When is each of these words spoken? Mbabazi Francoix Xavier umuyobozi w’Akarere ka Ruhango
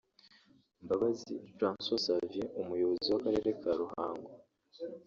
Mbabazi 0.83 1.33
Francoix 1.55 2.01
Xavier 2.05 2.47
umuyobozi 2.61 3.07
w’Akarere 3.09 3.49
ka 3.61 3.71
Ruhango 3.81 4.31